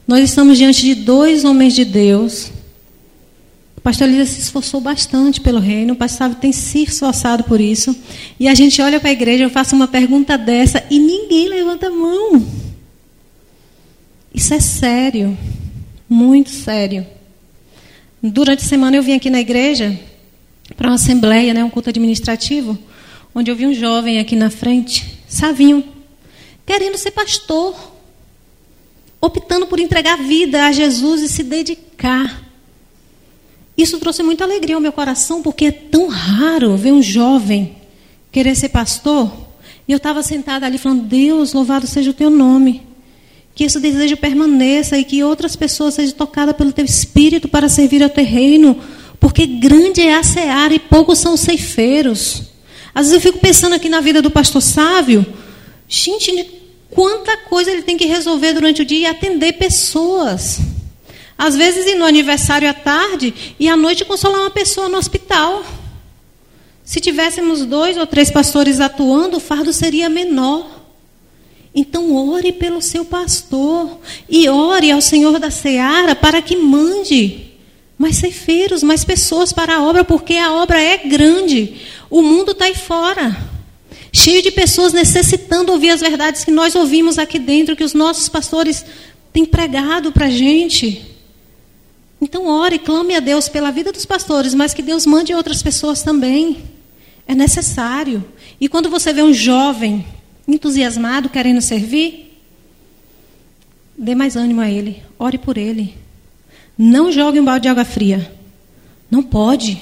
[0.07, 2.53] Nós estamos diante de dois homens de Deus.
[3.77, 7.97] O pastor Elisa se esforçou bastante pelo reino, o pastor tem se esforçado por isso.
[8.39, 11.89] E a gente olha para a igreja, eu faço uma pergunta dessa e ninguém levanta
[11.89, 12.47] a mão.
[14.33, 15.37] Isso é sério,
[16.09, 17.05] muito sério.
[18.23, 19.99] Durante a semana eu vim aqui na igreja
[20.77, 22.79] para uma assembleia, né, um culto administrativo,
[23.35, 25.85] onde eu vi um jovem aqui na frente, Savinho,
[26.67, 27.75] querendo ser pastor,
[29.21, 32.45] optando por entregar vida a Jesus e se dedicar.
[33.77, 37.77] Isso trouxe muita alegria ao meu coração, porque é tão raro ver um jovem
[38.31, 39.33] querer ser pastor.
[39.87, 42.87] E eu estava sentada ali falando: Deus, louvado seja o teu nome.
[43.55, 48.03] Que esse desejo permaneça e que outras pessoas sejam tocadas pelo teu espírito para servir
[48.03, 48.79] ao teu reino,
[49.19, 52.50] porque grande é a seara e poucos são os ceifeiros.
[52.95, 55.25] Às vezes eu fico pensando aqui na vida do pastor Sávio,
[55.89, 56.51] gente,
[56.91, 60.61] quanta coisa ele tem que resolver durante o dia e atender pessoas.
[61.39, 65.65] Às vezes ir no aniversário à tarde e à noite consolar uma pessoa no hospital.
[66.85, 70.81] Se tivéssemos dois ou três pastores atuando, o fardo seria menor.
[71.75, 73.99] Então, ore pelo seu pastor
[74.29, 77.47] e ore ao Senhor da seara para que mande
[77.97, 81.75] mais ceifeiros, mais pessoas para a obra, porque a obra é grande.
[82.11, 83.37] O mundo está aí fora,
[84.13, 88.29] cheio de pessoas necessitando ouvir as verdades que nós ouvimos aqui dentro, que os nossos
[88.29, 88.85] pastores
[89.33, 91.07] têm pregado para a gente.
[92.21, 96.03] Então, ore, clame a Deus pela vida dos pastores, mas que Deus mande outras pessoas
[96.03, 96.65] também.
[97.27, 98.25] É necessário.
[98.61, 100.05] E quando você vê um jovem
[100.47, 102.37] entusiasmado, querendo servir,
[103.97, 105.95] dê mais ânimo a ele, ore por ele.
[106.77, 108.35] Não jogue um balde de água fria.
[109.11, 109.81] Não pode.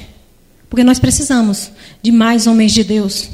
[0.69, 1.71] Porque nós precisamos
[2.03, 3.31] de mais homens de Deus.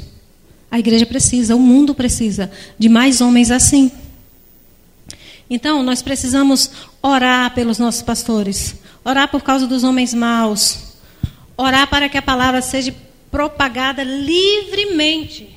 [0.70, 3.90] A igreja precisa, o mundo precisa de mais homens assim.
[5.48, 6.70] Então, nós precisamos
[7.02, 10.94] orar pelos nossos pastores, orar por causa dos homens maus,
[11.56, 12.94] orar para que a palavra seja
[13.30, 15.54] propagada livremente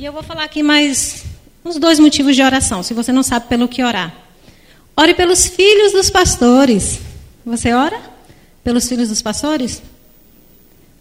[0.00, 1.24] e eu vou falar aqui mais
[1.62, 4.14] uns dois motivos de oração, se você não sabe pelo que orar.
[4.96, 6.98] Ore pelos filhos dos pastores.
[7.44, 8.00] Você ora
[8.64, 9.82] pelos filhos dos pastores?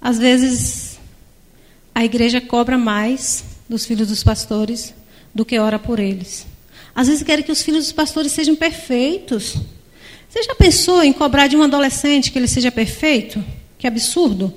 [0.02, 1.00] Às vezes
[1.94, 4.94] a igreja cobra mais dos filhos dos pastores
[5.34, 6.48] do que ora por eles.
[6.96, 9.56] Às vezes quer que os filhos dos pastores sejam perfeitos.
[10.30, 13.44] Você já pensou em cobrar de um adolescente que ele seja perfeito?
[13.78, 14.54] Que absurdo.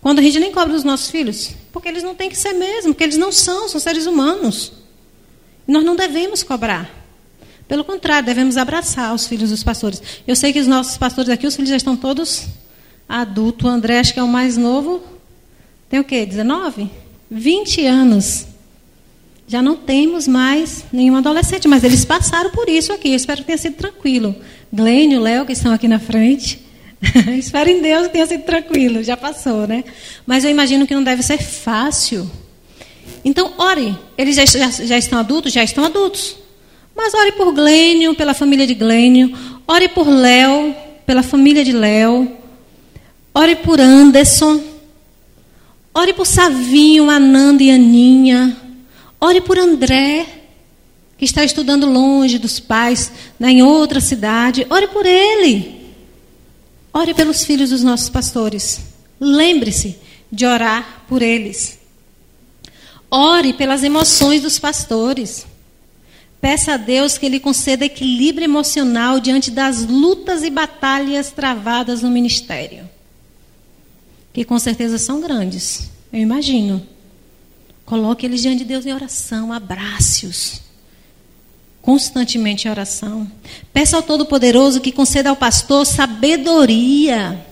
[0.00, 2.92] Quando a gente nem cobra dos nossos filhos, porque eles não têm que ser mesmo,
[2.92, 4.72] porque eles não são, são seres humanos.
[5.66, 6.88] E nós não devemos cobrar.
[7.66, 10.00] Pelo contrário, devemos abraçar os filhos dos pastores.
[10.26, 12.46] Eu sei que os nossos pastores aqui, os filhos já estão todos
[13.08, 13.66] adultos.
[13.66, 15.02] O André, acho que é o mais novo,
[15.88, 16.26] tem o quê?
[16.26, 16.90] 19?
[17.30, 18.46] 20 anos.
[19.48, 23.10] Já não temos mais nenhum adolescente, mas eles passaram por isso aqui.
[23.10, 24.34] Eu espero que tenha sido tranquilo.
[24.72, 26.66] Glênio, Léo, que estão aqui na frente.
[27.38, 29.84] Espero em Deus que tenha sido tranquilo, já passou, né?
[30.26, 32.28] Mas eu imagino que não deve ser fácil.
[33.24, 33.96] Então, ore.
[34.16, 35.52] Eles já, já, já estão adultos?
[35.52, 36.36] Já estão adultos.
[36.94, 39.36] Mas ore por Glênio, pela família de Glênio.
[39.68, 42.35] Ore por Léo, pela família de Léo.
[43.36, 44.64] Ore por Anderson.
[45.92, 48.56] Ore por Savinho, Ananda e Aninha.
[49.20, 50.26] Ore por André,
[51.18, 54.66] que está estudando longe dos pais, né, em outra cidade.
[54.70, 55.92] Ore por ele.
[56.94, 58.80] Ore pelos filhos dos nossos pastores.
[59.20, 59.98] Lembre-se
[60.32, 61.78] de orar por eles.
[63.10, 65.46] Ore pelas emoções dos pastores.
[66.40, 72.10] Peça a Deus que Ele conceda equilíbrio emocional diante das lutas e batalhas travadas no
[72.10, 72.95] ministério.
[74.36, 76.86] Que com certeza são grandes, eu imagino.
[77.86, 80.60] Coloque eles diante de Deus em oração, abrace-os
[81.80, 83.26] constantemente em oração.
[83.72, 87.46] Peça ao Todo-Poderoso que conceda ao pastor sabedoria.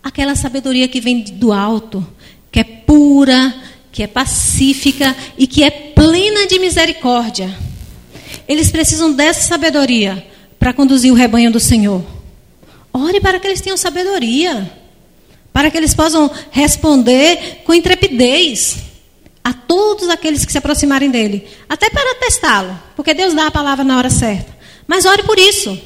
[0.00, 2.06] Aquela sabedoria que vem do alto,
[2.52, 3.52] que é pura,
[3.90, 7.52] que é pacífica e que é plena de misericórdia.
[8.46, 10.24] Eles precisam dessa sabedoria
[10.56, 12.00] para conduzir o rebanho do Senhor.
[12.92, 14.81] Ore para que eles tenham sabedoria,
[15.52, 18.78] para que eles possam responder com intrepidez
[19.44, 23.84] a todos aqueles que se aproximarem dele, até para testá-lo, porque Deus dá a palavra
[23.84, 24.56] na hora certa.
[24.86, 25.78] Mas ore por isso.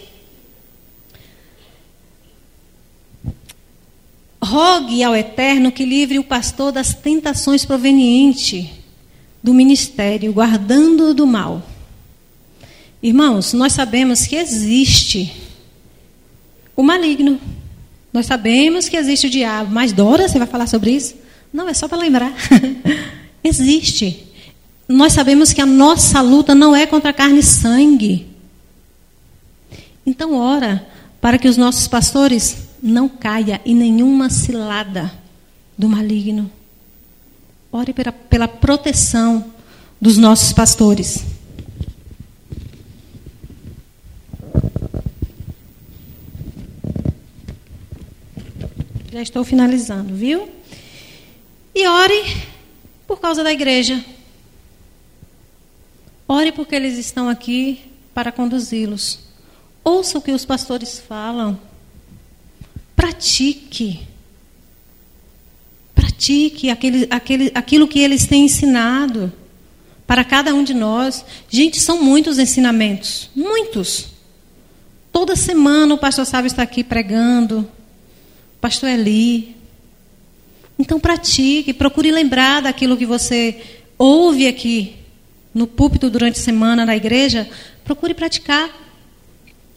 [4.42, 8.66] Rogue ao Eterno que livre o pastor das tentações provenientes
[9.42, 11.62] do ministério, guardando-o do mal.
[13.02, 15.32] Irmãos, nós sabemos que existe
[16.74, 17.40] o maligno.
[18.16, 19.70] Nós sabemos que existe o diabo.
[19.70, 21.14] Mas, Dora, você vai falar sobre isso?
[21.52, 22.32] Não, é só para lembrar.
[23.44, 24.26] existe.
[24.88, 28.26] Nós sabemos que a nossa luta não é contra carne e sangue.
[30.06, 30.88] Então, ora
[31.20, 35.12] para que os nossos pastores não caia em nenhuma cilada
[35.76, 36.50] do maligno.
[37.70, 39.44] Ore pela, pela proteção
[40.00, 41.22] dos nossos pastores.
[49.16, 50.46] Já estou finalizando, viu?
[51.74, 52.36] E ore
[53.06, 54.04] por causa da igreja.
[56.28, 57.80] Ore porque eles estão aqui
[58.12, 59.20] para conduzi-los.
[59.82, 61.58] Ouça o que os pastores falam.
[62.94, 64.06] Pratique.
[65.94, 69.32] Pratique aquele, aquele, aquilo que eles têm ensinado
[70.06, 71.24] para cada um de nós.
[71.48, 73.30] Gente, são muitos ensinamentos.
[73.34, 74.08] Muitos.
[75.10, 77.66] Toda semana o pastor Sábio está aqui pregando.
[78.66, 79.54] Pastor Eli.
[80.76, 83.62] Então pratique, procure lembrar daquilo que você
[83.96, 84.96] ouve aqui
[85.54, 87.48] no púlpito durante a semana na igreja.
[87.84, 88.68] Procure praticar.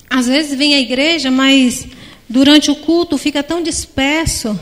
[0.09, 1.85] Às vezes vem à igreja, mas
[2.27, 4.59] durante o culto fica tão disperso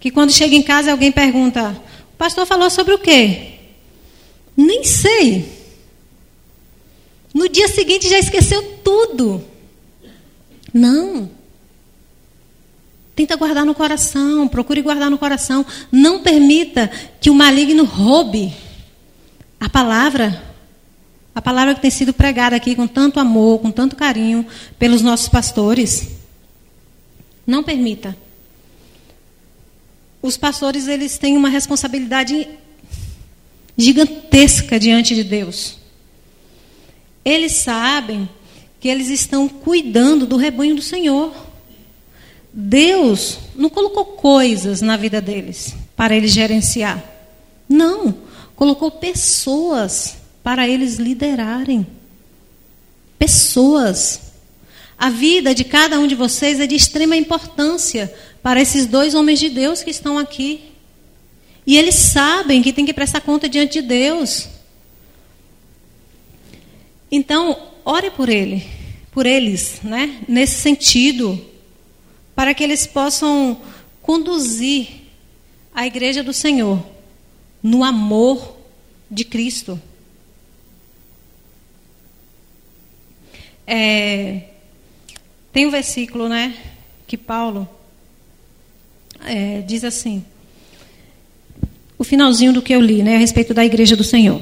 [0.00, 1.80] que quando chega em casa alguém pergunta:
[2.12, 3.52] o pastor falou sobre o quê?
[4.56, 5.48] Nem sei.
[7.32, 9.44] No dia seguinte já esqueceu tudo.
[10.74, 11.38] Não.
[13.20, 15.66] Tenta guardar no coração, procure guardar no coração.
[15.92, 18.50] Não permita que o maligno roube
[19.60, 20.42] a palavra,
[21.34, 24.46] a palavra que tem sido pregada aqui com tanto amor, com tanto carinho
[24.78, 26.12] pelos nossos pastores.
[27.46, 28.16] Não permita.
[30.22, 32.48] Os pastores eles têm uma responsabilidade
[33.76, 35.76] gigantesca diante de Deus.
[37.22, 38.26] Eles sabem
[38.80, 41.49] que eles estão cuidando do rebanho do Senhor.
[42.52, 47.02] Deus não colocou coisas na vida deles para eles gerenciar.
[47.68, 48.14] Não,
[48.56, 51.86] colocou pessoas para eles liderarem.
[53.18, 54.32] Pessoas.
[54.98, 59.38] A vida de cada um de vocês é de extrema importância para esses dois homens
[59.38, 60.60] de Deus que estão aqui.
[61.66, 64.48] E eles sabem que tem que prestar conta diante de Deus.
[67.10, 68.64] Então, ore por ele,
[69.12, 70.20] por eles, né?
[70.28, 71.49] Nesse sentido,
[72.40, 73.60] para que eles possam
[74.00, 74.88] conduzir
[75.74, 76.82] a igreja do Senhor
[77.62, 78.56] no amor
[79.10, 79.78] de Cristo.
[83.66, 84.44] É,
[85.52, 86.56] tem um versículo, né,
[87.06, 87.68] que Paulo
[89.22, 90.24] é, diz assim,
[91.98, 94.40] o finalzinho do que eu li, né, a respeito da igreja do Senhor.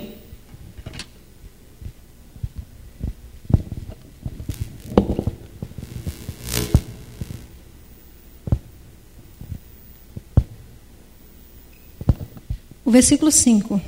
[12.88, 13.78] O versículo 5.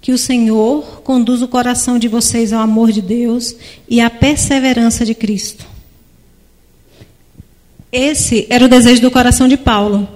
[0.00, 3.56] Que o Senhor conduza o coração de vocês ao amor de Deus
[3.88, 5.66] e à perseverança de Cristo.
[7.90, 10.08] Esse era o desejo do coração de Paulo.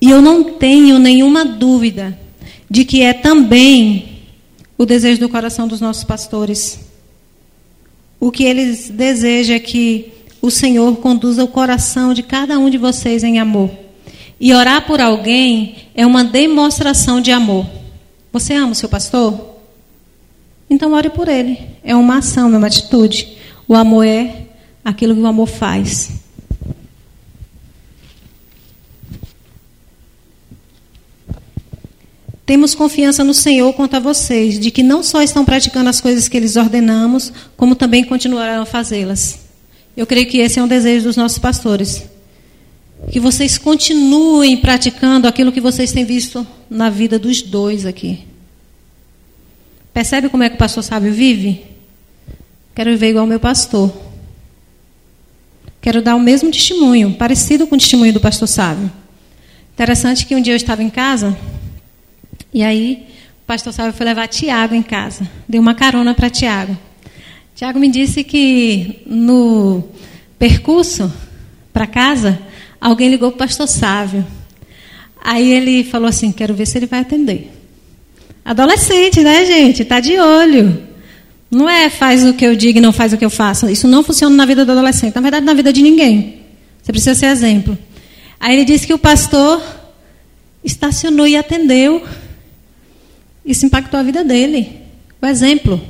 [0.00, 2.18] E eu não tenho nenhuma dúvida
[2.70, 4.20] de que é também
[4.78, 6.80] o desejo do coração dos nossos pastores.
[8.18, 12.78] O que eles desejam é que o Senhor conduza o coração de cada um de
[12.78, 13.83] vocês em amor.
[14.38, 17.66] E orar por alguém é uma demonstração de amor.
[18.32, 19.54] Você ama o seu pastor?
[20.68, 21.58] Então ore por ele.
[21.82, 23.36] É uma ação, é uma atitude.
[23.68, 24.46] O amor é
[24.84, 26.10] aquilo que o amor faz.
[32.44, 36.28] Temos confiança no Senhor quanto a vocês, de que não só estão praticando as coisas
[36.28, 39.38] que eles ordenamos, como também continuarão a fazê-las.
[39.96, 42.04] Eu creio que esse é um desejo dos nossos pastores.
[43.10, 48.24] Que vocês continuem praticando aquilo que vocês têm visto na vida dos dois aqui.
[49.92, 51.64] Percebe como é que o pastor sábio vive?
[52.74, 53.92] Quero viver igual ao meu pastor.
[55.80, 58.90] Quero dar o mesmo testemunho, parecido com o testemunho do pastor sábio.
[59.74, 61.36] Interessante que um dia eu estava em casa
[62.54, 63.08] e aí,
[63.42, 65.28] o pastor Sábio foi levar Tiago em casa.
[65.48, 66.78] Deu uma carona para Tiago.
[67.52, 69.82] Tiago me disse que no
[70.38, 71.12] percurso
[71.72, 72.40] para casa,
[72.84, 74.24] alguém ligou para o pastor Sávio.
[75.22, 77.50] Aí ele falou assim: Quero ver se ele vai atender.
[78.44, 79.82] Adolescente, né, gente?
[79.82, 80.86] Está de olho.
[81.50, 83.68] Não é faz o que eu digo e não faz o que eu faço.
[83.70, 85.14] Isso não funciona na vida do adolescente.
[85.14, 86.42] Na verdade, na vida de ninguém.
[86.82, 87.78] Você precisa ser exemplo.
[88.38, 89.62] Aí ele disse que o pastor
[90.62, 92.06] estacionou e atendeu.
[93.46, 94.80] Isso impactou a vida dele.
[95.22, 95.80] O exemplo.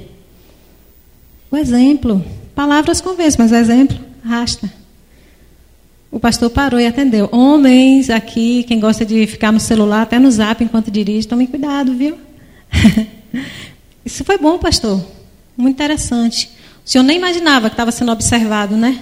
[1.50, 2.24] O exemplo.
[2.54, 4.83] Palavras convencem, mas o exemplo arrasta.
[6.14, 7.28] O pastor parou e atendeu.
[7.32, 11.92] Homens aqui, quem gosta de ficar no celular, até no zap enquanto dirige, tomem cuidado,
[11.92, 12.16] viu?
[14.06, 15.04] Isso foi bom, pastor.
[15.56, 16.50] Muito interessante.
[16.86, 19.00] O senhor nem imaginava que estava sendo observado, né?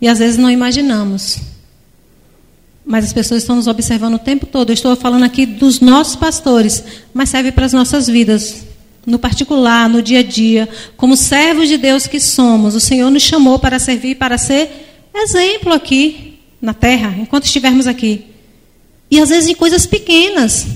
[0.00, 1.40] E às vezes não imaginamos.
[2.86, 4.70] Mas as pessoas estão nos observando o tempo todo.
[4.70, 8.64] Eu estou falando aqui dos nossos pastores, mas serve para as nossas vidas.
[9.04, 13.24] No particular, no dia a dia, como servos de Deus que somos, o Senhor nos
[13.24, 14.70] chamou para servir, para ser
[15.12, 16.31] exemplo aqui
[16.62, 18.26] na terra, enquanto estivermos aqui.
[19.10, 20.68] E às vezes em coisas pequenas.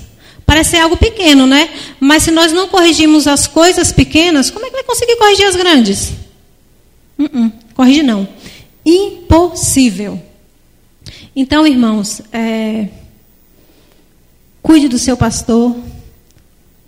[0.45, 1.69] Parece ser algo pequeno, né?
[1.99, 5.55] Mas se nós não corrigirmos as coisas pequenas, como é que vai conseguir corrigir as
[5.55, 6.11] grandes?
[7.17, 8.27] Uh -uh, corrige não.
[8.85, 10.21] Impossível.
[11.35, 12.89] Então, irmãos, é,
[14.61, 15.75] cuide do seu pastor,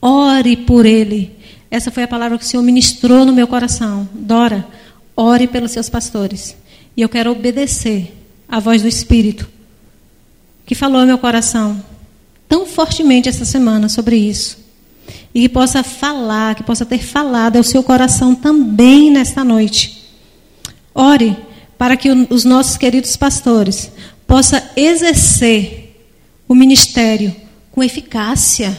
[0.01, 1.35] ore por ele.
[1.71, 4.07] Essa foi a palavra que o Senhor ministrou no meu coração.
[4.13, 4.67] Dora,
[5.15, 6.55] ore pelos seus pastores.
[6.95, 8.18] E eu quero obedecer
[8.49, 9.47] à voz do Espírito,
[10.65, 11.83] que falou ao meu coração
[12.47, 14.57] tão fortemente essa semana sobre isso.
[15.33, 20.03] E que possa falar, que possa ter falado ao seu coração também nesta noite.
[20.93, 21.37] Ore
[21.77, 23.91] para que os nossos queridos pastores
[24.27, 25.95] possam exercer
[26.47, 27.33] o ministério
[27.71, 28.75] com eficácia.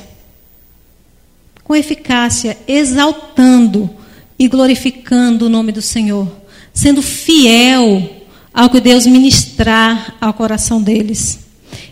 [1.63, 3.89] Com eficácia, exaltando
[4.37, 6.31] e glorificando o nome do Senhor,
[6.75, 8.20] sendo fiel
[8.53, 11.41] ao que Deus ministrar ao coração deles.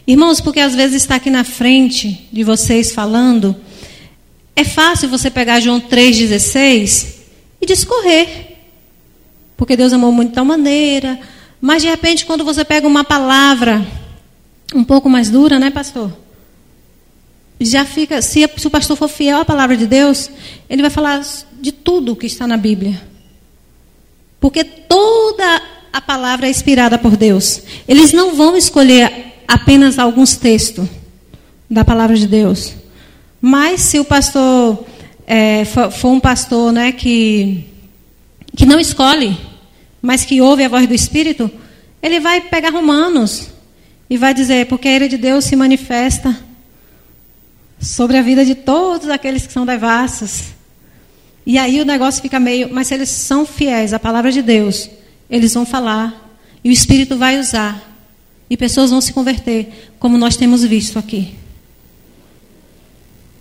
[0.07, 3.55] Irmãos, porque às vezes está aqui na frente de vocês falando,
[4.57, 7.15] é fácil você pegar João 3,16
[7.61, 8.57] e discorrer.
[9.57, 11.19] Porque Deus amou muito de tal maneira.
[11.61, 13.87] Mas de repente, quando você pega uma palavra
[14.75, 16.13] um pouco mais dura, né, pastor?
[17.61, 20.31] Já fica, se, se o pastor for fiel à palavra de Deus,
[20.71, 21.25] ele vai falar
[21.61, 23.01] de tudo que está na Bíblia.
[24.41, 25.61] Porque toda
[25.93, 27.63] a palavra é inspirada por Deus.
[27.87, 30.89] Eles não vão escolher apenas alguns textos
[31.71, 32.75] da palavra de Deus.
[33.41, 34.85] Mas se o pastor
[35.27, 37.65] é, for, um pastor né, que,
[38.57, 39.37] que não escolhe,
[40.01, 41.51] mas que ouve a voz do Espírito,
[42.03, 43.49] ele vai pegar Romanos
[44.09, 46.39] e vai dizer, porque a ira de Deus se manifesta
[47.81, 50.55] sobre a vida de todos aqueles que são devassos.
[51.47, 54.91] E aí o negócio fica meio, mas se eles são fiéis à palavra de Deus,
[55.31, 57.89] eles vão falar e o Espírito vai usar
[58.51, 61.35] e pessoas vão se converter, como nós temos visto aqui.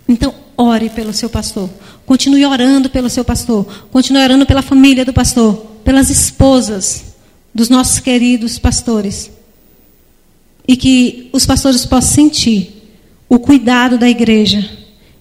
[0.06, 1.70] Então, ore pelo seu pastor.
[2.04, 3.86] Continue orando pelo seu pastor.
[3.90, 5.54] Continue orando pela família do pastor.
[5.84, 7.14] Pelas esposas
[7.54, 9.30] dos nossos queridos pastores.
[10.66, 12.90] E que os pastores possam sentir
[13.28, 14.68] o cuidado da igreja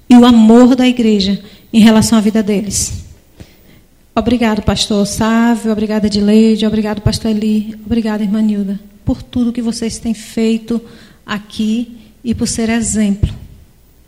[0.09, 1.41] e o amor da igreja
[1.71, 3.06] em relação à vida deles.
[4.17, 5.71] Obrigado, pastor Sávio.
[5.71, 6.65] Obrigada, Edileide.
[6.65, 7.79] Obrigado, pastor Eli.
[7.85, 10.81] Obrigada, irmã Nilda por tudo que vocês têm feito
[11.25, 13.33] aqui e por ser exemplo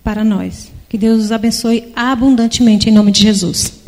[0.04, 0.74] para nós.
[0.90, 3.80] Que Deus os abençoe abundantemente em nome de Jesus.